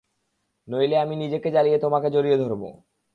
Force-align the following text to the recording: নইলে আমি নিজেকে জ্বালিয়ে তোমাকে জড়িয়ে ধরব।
নইলে 0.67 0.95
আমি 0.97 1.15
নিজেকে 1.15 1.47
জ্বালিয়ে 1.51 1.77
তোমাকে 1.79 2.07
জড়িয়ে 2.09 2.37
ধরব। 2.37 2.63